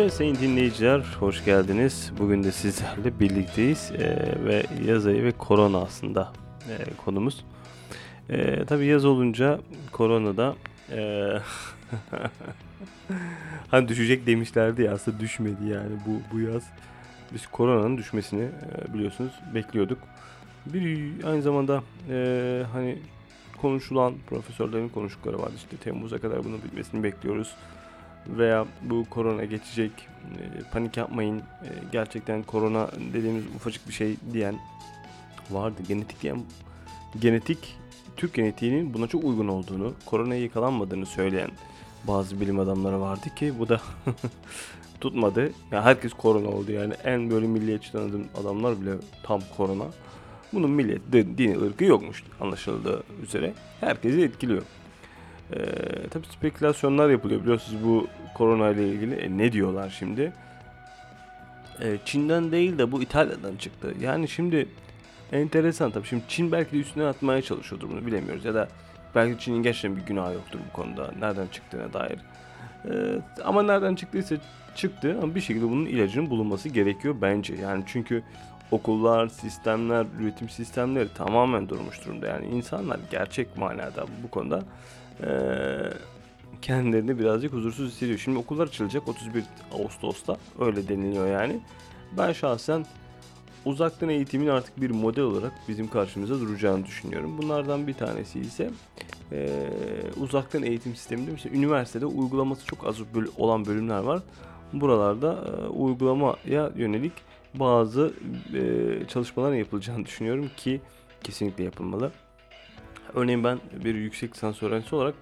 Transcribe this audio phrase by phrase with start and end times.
[0.00, 2.12] Evet sayın dinleyiciler hoş geldiniz.
[2.18, 6.32] Bugün de sizlerle birlikteyiz Ee, ve yaz ayı ve korona aslında
[6.68, 7.44] e, konumuz.
[8.30, 9.60] Ee, tabii yaz olunca
[9.92, 10.54] korona da
[10.92, 11.30] e,
[13.70, 16.62] hani düşecek demişlerdi ya aslında düşmedi yani bu bu yaz.
[17.34, 19.98] Biz koronanın düşmesini e, biliyorsunuz bekliyorduk.
[20.66, 22.98] Bir aynı zamanda e, hani
[23.62, 27.54] konuşulan profesörlerin konuştukları vardı işte Temmuz'a kadar bunun bitmesini bekliyoruz
[28.28, 29.92] veya bu korona geçecek
[30.38, 34.54] e, panik yapmayın e, gerçekten korona dediğimiz ufacık bir şey diyen
[35.50, 36.42] vardı genetik diyen
[37.20, 37.76] genetik
[38.16, 41.50] Türk genetiğinin buna çok uygun olduğunu koronaya yakalanmadığını söyleyen
[42.08, 43.80] bazı bilim adamları vardı ki bu da
[45.00, 45.52] tutmadı.
[45.70, 49.84] Yani herkes korona oldu yani en böyle milliyetçi tanıdığım adamlar bile tam korona.
[50.52, 53.54] Bunun milliyet, din, ırkı yokmuş anlaşıldığı üzere.
[53.80, 54.62] Herkesi etkiliyor.
[55.56, 59.14] Ee, tabii spekülasyonlar yapılıyor biliyorsunuz bu korona ile ilgili.
[59.14, 60.32] E, ne diyorlar şimdi?
[61.82, 63.94] Ee, Çin'den değil de bu İtalya'dan çıktı.
[64.00, 64.68] Yani şimdi
[65.32, 66.06] enteresan tabii.
[66.06, 68.44] Şimdi Çin belki de üstüne atmaya çalışıyordur bunu bilemiyoruz.
[68.44, 68.68] Ya da
[69.14, 71.10] belki Çin'in gerçekten bir günahı yoktur bu konuda.
[71.20, 72.18] Nereden çıktığına dair.
[72.84, 72.90] Ee,
[73.44, 74.36] ama nereden çıktıysa
[74.74, 77.54] çıktı ama bir şekilde bunun ilacının bulunması gerekiyor bence.
[77.54, 78.22] Yani çünkü
[78.70, 82.26] okullar, sistemler, üretim sistemleri tamamen durmuş durumda.
[82.26, 84.62] Yani insanlar gerçek manada bu konuda
[86.62, 88.18] kendilerini birazcık huzursuz hissediyor.
[88.18, 91.60] Şimdi okullar açılacak 31 Ağustos'ta öyle deniliyor yani.
[92.18, 92.86] Ben şahsen
[93.64, 97.38] uzaktan eğitimin artık bir model olarak bizim karşımıza duracağını düşünüyorum.
[97.38, 98.70] Bunlardan bir tanesi ise
[99.32, 99.50] eee,
[100.20, 102.96] uzaktan eğitim sisteminde mesela üniversitede uygulaması çok az
[103.38, 104.22] olan bölümler var.
[104.72, 107.12] Buralarda eee, uygulamaya yönelik
[107.54, 108.12] bazı
[108.54, 110.80] eee, çalışmalar yapılacağını düşünüyorum ki
[111.24, 112.12] kesinlikle yapılmalı.
[113.14, 115.14] Örneğin ben bir yüksek lisans öğrencisi olarak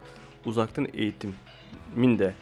[0.47, 2.35] uzaktan eğitimin de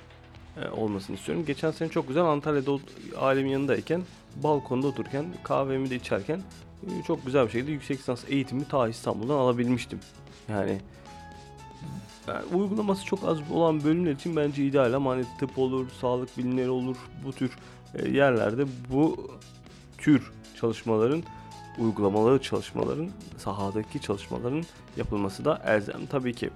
[0.57, 1.45] e, olmasını istiyorum.
[1.47, 2.79] Geçen sene çok güzel Antalya'da
[3.19, 4.03] ailemin yanındayken
[4.43, 6.43] balkonda otururken kahvemi de içerken
[6.83, 10.01] e, çok güzel bir şekilde yüksek lisans eğitimi ta İstanbul'dan alabilmiştim.
[10.49, 10.81] Yani,
[12.29, 16.71] yani uygulaması çok az olan bölümler için bence ideal ama hani tıp olur, sağlık bilimleri
[16.71, 17.51] olur bu tür
[17.95, 19.31] e, yerlerde bu
[19.99, 21.23] tür çalışmaların
[21.79, 24.65] uygulamalı çalışmaların sahadaki çalışmaların
[24.97, 26.51] yapılması da elzem tabii ki.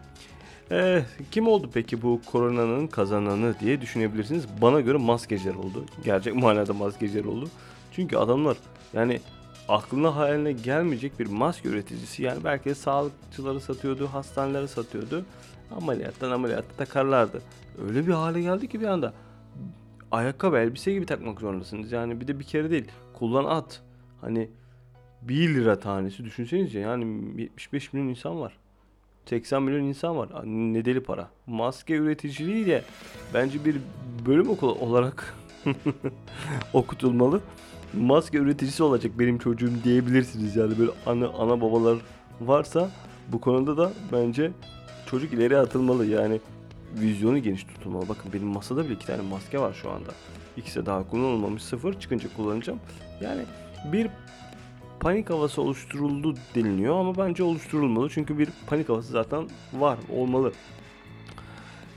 [0.73, 4.45] Ee, kim oldu peki bu koronanın kazananı diye düşünebilirsiniz.
[4.63, 5.85] Bana göre maskeciler oldu.
[6.05, 7.49] Gerçek manada maskeciler oldu.
[7.93, 8.57] Çünkü adamlar
[8.93, 9.21] yani
[9.69, 12.23] aklına hayaline gelmeyecek bir maske üreticisi.
[12.23, 15.25] Yani belki sağlıkçıları satıyordu, hastanelere satıyordu.
[15.77, 17.43] Ameliyattan ameliyatta takarlardı.
[17.89, 19.13] Öyle bir hale geldi ki bir anda
[20.11, 21.93] ayakkabı, elbise gibi takmak zorundasınız.
[21.93, 22.89] Yani bir de bir kere değil.
[23.13, 23.83] Kullan at.
[24.21, 24.51] Hani
[25.23, 27.05] 1 lira tanesi düşünsenize yani
[27.41, 28.53] 75 milyon insan var.
[29.27, 30.29] 80 milyon insan var.
[30.45, 31.31] Ne deli para.
[31.47, 32.83] Maske üreticiliği de
[33.35, 33.77] bence bir
[34.27, 35.35] bölüm okulu olarak
[36.73, 37.41] okutulmalı.
[37.95, 41.99] Maske üreticisi olacak benim çocuğum diyebilirsiniz yani böyle ana, ana babalar
[42.41, 42.91] varsa
[43.29, 44.51] bu konuda da bence
[45.07, 46.41] çocuk ileri atılmalı yani
[46.95, 48.09] vizyonu geniş tutulmalı.
[48.09, 50.11] Bakın benim masada bile iki tane maske var şu anda.
[50.57, 52.81] İkisi daha kullanılmamış sıfır çıkınca kullanacağım.
[53.21, 53.43] Yani
[53.93, 54.09] bir
[55.01, 60.53] panik havası oluşturuldu deniliyor ama bence oluşturulmalı çünkü bir panik havası zaten var olmalı.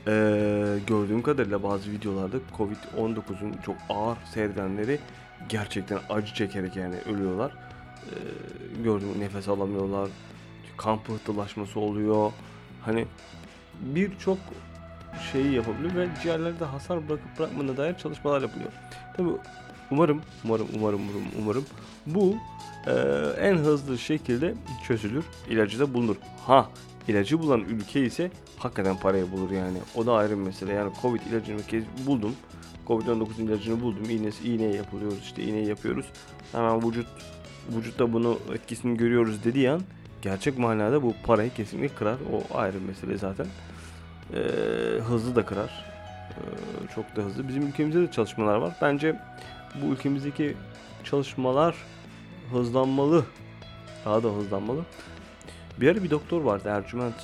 [0.06, 4.98] Ee, gördüğüm kadarıyla bazı videolarda Covid-19'un çok ağır seyredenleri
[5.48, 7.52] gerçekten acı çekerek yani ölüyorlar.
[7.52, 10.08] Ee, gördüğüm nefes alamıyorlar.
[10.76, 12.32] Kan pıhtılaşması oluyor.
[12.82, 13.06] Hani
[13.80, 14.38] birçok
[15.32, 18.70] şeyi yapabiliyor ve ciğerlerde hasar bırakıp bırakmadığına dair çalışmalar yapılıyor.
[19.16, 19.28] Tabi
[19.90, 21.64] umarım, umarım, umarım, umarım, umarım
[22.06, 22.36] bu
[22.86, 22.92] e,
[23.40, 24.54] en hızlı şekilde
[24.86, 25.24] çözülür.
[25.50, 26.16] ilacı da bulunur.
[26.46, 26.68] Ha
[27.08, 29.78] ilacı bulan ülke ise hakikaten parayı bulur yani.
[29.94, 30.72] O da ayrı bir mesele.
[30.72, 32.36] Yani Covid ilacını kez buldum.
[32.86, 34.10] Covid-19 ilacını buldum.
[34.10, 36.06] İğnesi, iğne yapılıyoruz işte iğne yapıyoruz.
[36.52, 37.06] Hemen vücut
[37.76, 39.80] vücutta bunu etkisini görüyoruz dediği an
[40.22, 42.16] gerçek manada bu parayı kesinlikle kırar.
[42.32, 43.46] O ayrı bir mesele zaten.
[44.34, 44.38] Ee,
[45.00, 45.84] hızlı da kırar.
[46.30, 47.48] Ee, çok da hızlı.
[47.48, 48.76] Bizim ülkemizde de çalışmalar var.
[48.82, 49.20] Bence
[49.82, 50.56] bu ülkemizdeki
[51.04, 51.76] çalışmalar
[52.52, 53.24] hızlanmalı.
[54.04, 54.80] Daha da hızlanmalı.
[55.80, 57.14] Bir ara bir doktor vardı Ercüment.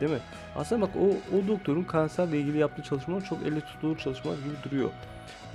[0.00, 0.20] Değil mi?
[0.56, 4.90] Aslında bak o, o doktorun kanserle ilgili yaptığı çalışmalar çok elle tutulur çalışmalar gibi duruyor.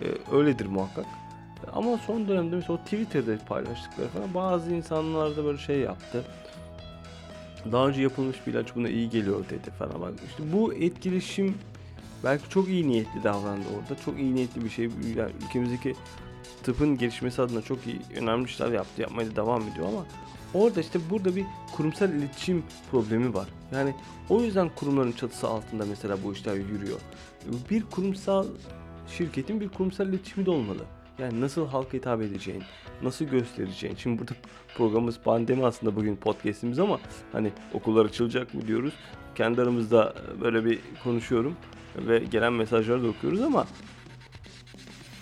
[0.01, 1.05] Ee, öyledir muhakkak.
[1.73, 6.23] Ama son dönemde mesela o Twitter'da paylaştıkları falan bazı insanlar da böyle şey yaptı.
[7.71, 10.01] Daha önce yapılmış bir ilaç buna iyi geliyor dedi falan.
[10.01, 11.57] Bak işte bu etkileşim
[12.23, 14.01] belki çok iyi niyetli davrandı orada.
[14.05, 14.89] Çok iyi niyetli bir şey.
[15.17, 15.95] Yani ülkemizdeki
[16.63, 19.01] tıpın gelişmesi adına çok iyi önemli işler yaptı.
[19.01, 20.05] Yapmaya da devam ediyor ama
[20.53, 21.45] orada işte burada bir
[21.75, 23.47] kurumsal iletişim problemi var.
[23.71, 23.95] Yani
[24.29, 26.99] o yüzden kurumların çatısı altında mesela bu işler yürüyor.
[27.69, 28.45] Bir kurumsal
[29.17, 30.81] şirketin bir kurumsal iletişimi de olmalı.
[31.19, 32.63] Yani nasıl halka hitap edeceğin,
[33.03, 33.95] nasıl göstereceğin.
[33.95, 34.33] Şimdi burada
[34.77, 36.99] programımız pandemi aslında bugün podcast'imiz ama
[37.31, 38.93] hani okullar açılacak mı diyoruz.
[39.35, 41.55] Kendi aramızda böyle bir konuşuyorum
[41.95, 43.67] ve gelen mesajları da okuyoruz ama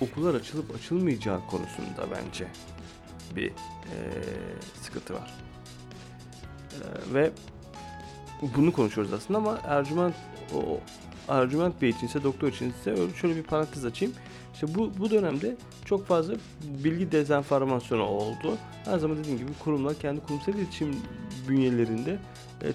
[0.02, 2.48] okullar açılıp açılmayacağı konusunda bence
[3.36, 3.54] bir e,
[4.82, 5.34] sıkıntı var.
[6.72, 7.32] E, ve
[8.42, 10.16] bunu konuşuyoruz aslında ama Ercüment
[10.56, 10.80] o
[11.30, 14.14] Ercüment Bey içinse doktor içinse öyle şöyle bir parantez açayım.
[14.54, 15.56] İşte bu, bu dönemde
[15.86, 16.34] çok fazla
[16.84, 18.58] bilgi dezenformasyonu oldu.
[18.86, 20.96] Her zaman dediğim gibi kurumlar kendi kurumsal iletişim
[21.50, 22.20] bünyelerinde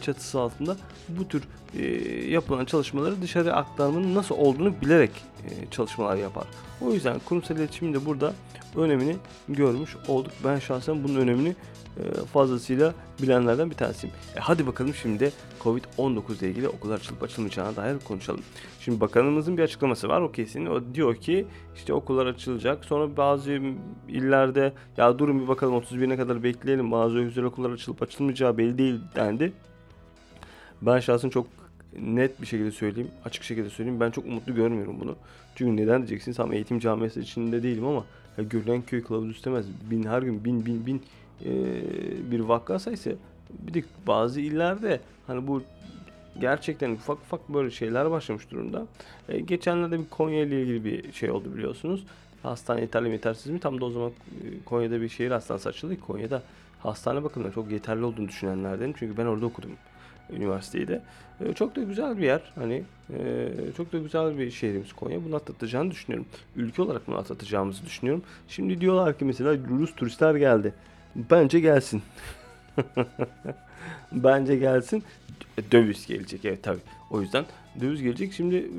[0.02, 0.76] çatısı altında
[1.08, 1.42] bu tür
[1.78, 1.84] e,
[2.30, 5.10] yapılan çalışmaları dışarı aktarmanın nasıl olduğunu bilerek
[5.44, 6.44] e, çalışmalar yapar.
[6.80, 8.32] O yüzden kurumsal iletişimin de burada
[8.76, 9.16] önemini
[9.48, 10.32] görmüş olduk.
[10.44, 11.56] Ben şahsen bunun önemini
[11.96, 14.16] e, fazlasıyla bilenlerden bir tanesiyim.
[14.36, 18.40] E hadi bakalım şimdi Covid-19 ile ilgili okullar açılıp açılmayacağına dair konuşalım.
[18.80, 20.66] Şimdi bakanımızın bir açıklaması var o kesin.
[20.66, 21.46] O diyor ki
[21.76, 22.84] işte okullar açılacak.
[22.84, 23.60] Sonra bazı
[24.08, 26.92] illerde ya durun bir bakalım 31'ine kadar bekleyelim.
[26.92, 29.52] Bazı özel okullar açılıp açılmayacağı belli değil dendi.
[30.86, 31.46] Ben şahsen çok
[31.98, 34.00] net bir şekilde söyleyeyim, açık şekilde söyleyeyim.
[34.00, 35.16] Ben çok umutlu görmüyorum bunu.
[35.54, 36.36] Çünkü neden diyeceksiniz?
[36.36, 38.04] Tam eğitim camiası içinde değilim ama
[38.38, 39.66] ya görülen köy kılavuz istemez.
[39.90, 41.02] Bin her gün bin bin bin
[41.44, 41.50] e,
[42.30, 43.16] bir vaka sayısı.
[43.50, 45.62] Bir de bazı illerde hani bu
[46.40, 48.86] gerçekten ufak ufak böyle şeyler başlamış durumda.
[49.28, 52.04] E, geçenlerde bir Konya ile ilgili bir şey oldu biliyorsunuz.
[52.42, 53.60] Hastane yeterli mi yetersiz mi?
[53.60, 54.12] Tam da o zaman
[54.64, 56.00] Konya'da bir şehir hastanesi açıldı.
[56.00, 56.42] Konya'da
[56.80, 58.94] hastane bakımından çok yeterli olduğunu düşünenlerdenim.
[58.98, 59.70] Çünkü ben orada okudum
[60.30, 61.02] üniversiteyi de.
[61.40, 62.40] E, çok da güzel bir yer.
[62.54, 62.82] Hani
[63.18, 65.24] e, çok da güzel bir şehrimiz Konya.
[65.24, 66.26] Bunu atlatacağını düşünüyorum.
[66.56, 68.22] Ülke olarak bunu atlatacağımızı düşünüyorum.
[68.48, 70.74] Şimdi diyorlar ki mesela Rus turistler geldi.
[71.16, 72.02] Bence gelsin.
[74.12, 75.02] Bence gelsin.
[75.72, 76.78] Döviz gelecek evet tabi.
[77.10, 77.44] O yüzden
[77.80, 78.32] döviz gelecek.
[78.32, 78.70] Şimdi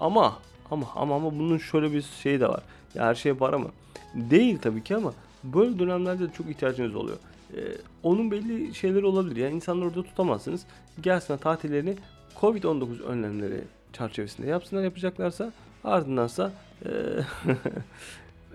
[0.00, 0.38] ama
[0.70, 2.62] ama ama ama bunun şöyle bir şeyi de var.
[2.94, 3.68] Ya her şey para mı?
[4.14, 5.12] Değil tabii ki ama
[5.44, 7.18] böyle dönemlerde de çok ihtiyacınız oluyor.
[7.56, 7.60] Ee,
[8.02, 9.36] onun belli şeyleri olabilir.
[9.36, 10.66] Yani insanları orada tutamazsınız.
[11.00, 11.96] Gelsinler tatillerini
[12.40, 15.52] Covid-19 önlemleri çerçevesinde yapsınlar yapacaklarsa
[15.84, 16.52] ardındansa
[16.84, 16.90] e,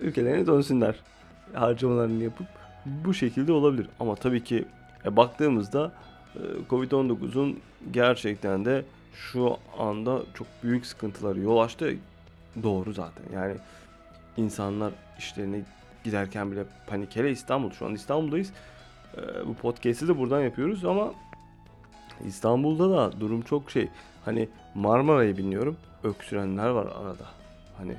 [0.00, 1.00] ülkelerine dönsünler.
[1.52, 2.46] Harcamalarını yapıp
[2.86, 3.88] bu şekilde olabilir.
[4.00, 4.64] Ama tabii ki
[5.04, 5.92] e, baktığımızda
[6.34, 6.40] e,
[6.70, 7.60] Covid-19'un
[7.90, 8.84] gerçekten de
[9.14, 11.94] şu anda çok büyük sıkıntıları yol açtı.
[12.62, 13.24] Doğru zaten.
[13.34, 13.54] Yani
[14.36, 15.60] insanlar işlerine
[16.04, 17.16] giderken bile panik.
[17.16, 17.70] Hele İstanbul.
[17.70, 18.52] Şu an İstanbul'dayız.
[19.16, 21.14] E, bu podcast'i de buradan yapıyoruz ama
[22.26, 23.88] İstanbul'da da durum çok şey.
[24.24, 25.76] Hani Marmara'yı biniyorum.
[26.04, 27.26] Öksürenler var arada.
[27.78, 27.96] Hani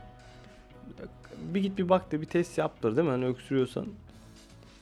[1.41, 3.11] bir git bir bak da bir test yaptır değil mi?
[3.11, 3.85] Hani öksürüyorsan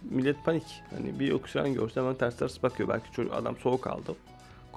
[0.01, 0.81] millet panik.
[0.95, 2.89] Hani bir öksüren görse hemen ters ters bakıyor.
[2.89, 4.15] Belki çocuk adam soğuk aldı.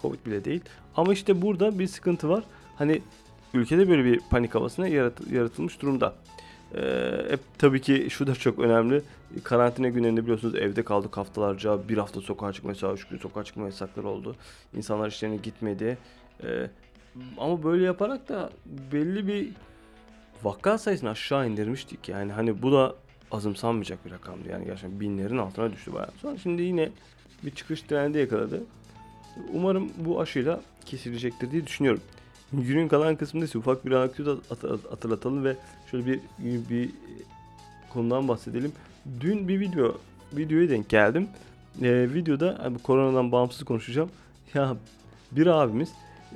[0.03, 0.61] Covid bile değil.
[0.97, 2.45] Ama işte burada bir sıkıntı var.
[2.77, 3.03] Hani
[3.55, 6.15] ülkede böyle bir panik havasına yarat yaratılmış durumda.
[7.31, 9.03] Hep tabii ki şu da çok önemli.
[9.45, 11.89] Karantina günlerinde biliyorsunuz evde kaldık haftalarca.
[11.89, 14.37] Bir hafta sokağa çıkma yasağı, üç gün sokağa çıkma yasakları oldu.
[14.77, 15.99] İnsanlar işlerine gitmedi.
[16.45, 16.71] Ee,
[17.39, 18.51] ama böyle yaparak da
[18.93, 19.49] belli bir
[20.43, 22.09] vaka sayısını aşağı indirmiştik.
[22.09, 22.95] Yani hani bu da
[23.31, 24.49] azımsanmayacak bir rakamdı.
[24.49, 26.11] Yani gerçekten binlerin altına düştü bayağı.
[26.23, 26.91] Sonra şimdi yine
[27.45, 28.63] bir çıkış trendi yakaladı.
[29.53, 32.01] Umarım bu aşıyla kesilecektir diye düşünüyorum.
[32.53, 34.51] Günün kalan kısmında ise ufak bir anekdot
[34.91, 35.57] hatırlatalım ve
[35.91, 36.21] şöyle bir,
[36.71, 36.91] bir
[37.93, 38.73] konudan bahsedelim.
[39.21, 39.97] Dün bir video
[40.33, 41.29] videoya denk geldim.
[41.83, 44.11] Ee, videoda yani koronadan bağımsız konuşacağım.
[44.55, 44.77] Ya
[45.33, 45.89] bir abimiz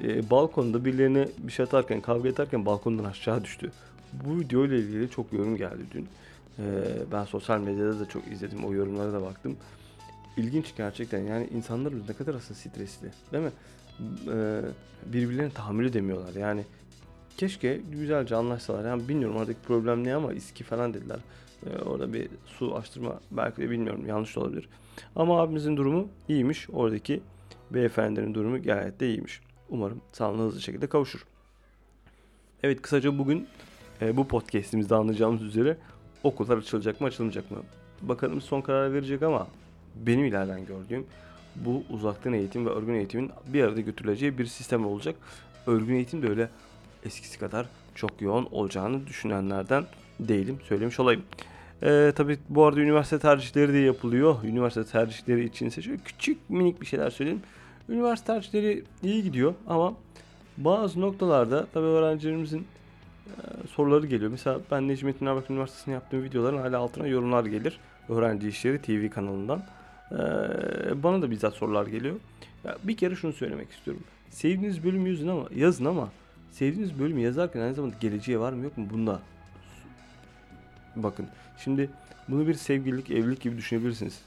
[0.02, 3.72] e, balkonda birilerine bir şey atarken, kavga ederken balkondan aşağı düştü.
[4.12, 6.08] Bu video ile ilgili çok yorum geldi dün.
[6.58, 6.62] Ee,
[7.12, 8.64] ben sosyal medyada da çok izledim.
[8.64, 9.56] O yorumlara da baktım.
[10.36, 11.18] İlginç gerçekten.
[11.18, 13.10] Yani insanlar ne kadar aslında stresli.
[13.32, 13.52] Değil mi?
[14.32, 14.60] Ee,
[15.06, 16.34] birbirlerine tahammül edemiyorlar.
[16.34, 16.64] Yani
[17.36, 18.84] keşke güzelce anlaşsalar.
[18.84, 21.18] Yani bilmiyorum oradaki problem ne ama iski falan dediler.
[21.66, 24.68] Ee, orada bir su açtırma belki de bilmiyorum yanlış olabilir.
[25.16, 26.70] Ama abimizin durumu iyiymiş.
[26.70, 27.22] Oradaki
[27.70, 29.40] beyefendinin durumu gayet de iyiymiş.
[29.68, 31.26] Umarım sağlığına hızlı şekilde kavuşur.
[32.62, 33.48] Evet kısaca bugün
[34.02, 35.76] e, bu podcastimizde anlayacağımız üzere
[36.22, 37.58] okullar açılacak mı açılmayacak mı?
[38.02, 39.46] Bakalım son karar verecek ama
[39.94, 41.06] benim ileriden gördüğüm
[41.56, 45.16] bu uzaktan eğitim ve örgün eğitimin bir arada götürüleceği bir sistem olacak.
[45.66, 46.48] Örgün eğitim de öyle
[47.04, 49.84] eskisi kadar çok yoğun olacağını düşünenlerden
[50.20, 50.58] değilim.
[50.68, 51.22] Söylemiş olayım.
[51.82, 54.44] Ee, tabii bu arada üniversite tercihleri de yapılıyor.
[54.44, 57.42] Üniversite tercihleri için ise şöyle küçük minik bir şeyler söyleyeyim.
[57.88, 59.94] Üniversite tercihleri iyi gidiyor ama
[60.56, 62.66] bazı noktalarda tabii öğrencilerimizin
[63.26, 64.30] e, soruları geliyor.
[64.30, 67.78] Mesela ben Necmettin Erbakan Üniversitesi'nde yaptığım videoların hala altına yorumlar gelir.
[68.08, 69.62] Öğrenci İşleri TV kanalından.
[70.12, 72.16] E, bana da bizzat sorular geliyor.
[72.64, 74.02] Ya bir kere şunu söylemek istiyorum.
[74.30, 76.08] Sevdiğiniz bölüm yazın ama yazın ama
[76.50, 78.86] sevdiğiniz bölümü yazarken aynı zamanda geleceği var mı yok mu?
[78.92, 79.20] Bunda
[80.96, 81.26] bakın.
[81.64, 81.90] Şimdi
[82.28, 84.20] bunu bir sevgililik evlilik gibi düşünebilirsiniz.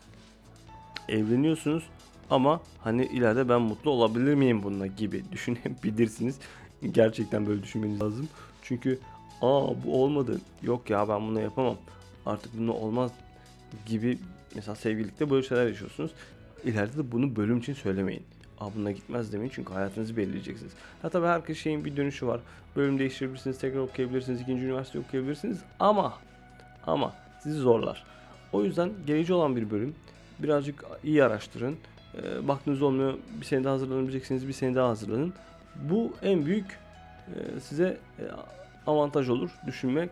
[1.10, 1.84] Evleniyorsunuz
[2.30, 6.40] ama hani ileride ben mutlu olabilir miyim bununla gibi düşünebilirsiniz.
[6.92, 8.30] Gerçekten böyle düşünmeniz lazım.
[8.62, 9.00] Çünkü
[9.42, 10.42] aa bu olmadı.
[10.64, 11.78] Yok ya ben bunu yapamam.
[12.26, 13.12] Artık bunu olmaz.
[13.86, 14.18] gibi
[14.56, 16.12] mesela sevgililikte böyle şeyler yaşıyorsunuz
[16.64, 18.24] ileride de bunu bölüm için söylemeyin
[18.60, 20.72] Aa bununla gitmez demeyin çünkü hayatınızı belirleyeceksiniz.
[21.02, 22.40] Ha tabii herkes şeyin bir dönüşü var.
[22.76, 25.60] Bölüm değiştirebilirsiniz, tekrar okuyabilirsiniz, ikinci üniversite okuyabilirsiniz.
[25.80, 26.14] Ama
[26.88, 28.04] ama sizi zorlar.
[28.52, 29.96] O yüzden geleceği olan bir bölüm.
[30.40, 31.78] Birazcık iyi araştırın.
[32.24, 35.34] E, baktığınız olmuyor bir sene daha hazırlanabileceksiniz, bir sene daha hazırlanın.
[35.76, 36.80] Bu en büyük
[37.28, 38.24] e, size e,
[38.88, 40.10] avantaj olur düşünmek.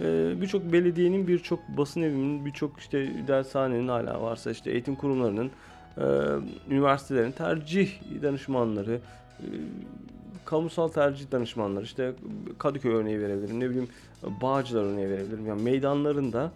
[0.00, 5.50] E, birçok belediyenin, birçok basın evinin, birçok işte dershanenin hala varsa işte eğitim kurumlarının
[5.98, 6.04] e,
[6.70, 7.90] üniversitelerin tercih
[8.22, 9.00] danışmanları,
[9.38, 9.46] e,
[10.44, 12.12] kamusal tercih danışmanları, işte
[12.58, 13.88] Kadıköy örneği verebilirim, ne bileyim
[14.22, 15.46] Bağcılar örneği verebilirim.
[15.46, 16.52] Yani meydanlarında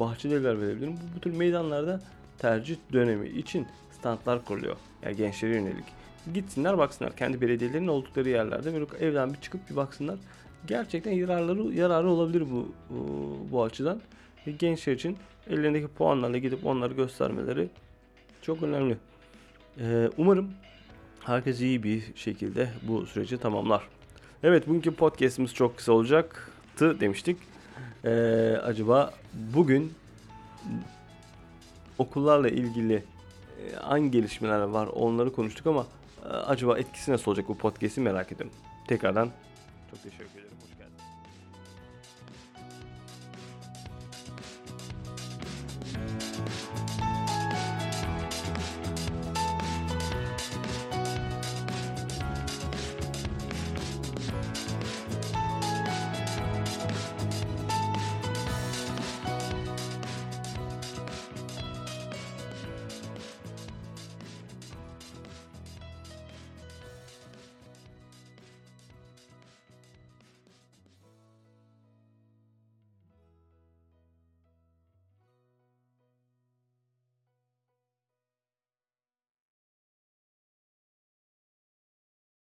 [0.00, 0.92] bahçeler verebilirim.
[0.92, 2.00] Bu, bu tür meydanlarda
[2.38, 3.66] tercih dönemi için
[3.98, 4.76] standlar kuruluyor.
[5.02, 5.84] Yani gençlere yönelik.
[6.34, 10.18] Gitsinler baksınlar kendi belediyelerinin oldukları yerlerde böyle evden bir çıkıp bir baksınlar.
[10.66, 12.68] Gerçekten yararları yararı olabilir bu
[13.50, 14.00] bu, açıdan.
[14.46, 15.16] Ve gençler için
[15.50, 17.68] ellerindeki puanlarla gidip onları göstermeleri
[18.42, 18.96] çok önemli.
[19.80, 20.50] Ee, umarım
[21.20, 23.82] herkes iyi bir şekilde bu süreci tamamlar.
[24.42, 27.36] Evet bugünkü podcastimiz çok kısa olacaktı demiştik.
[28.04, 28.10] Ee,
[28.62, 29.14] acaba
[29.54, 29.92] bugün
[31.98, 35.86] okullarla ilgili e, hangi gelişmeler var onları konuştuk ama
[36.24, 38.56] e, acaba etkisi nasıl olacak bu podcast'i merak ediyorum.
[38.88, 39.30] Tekrardan
[39.90, 40.51] çok teşekkür ederim.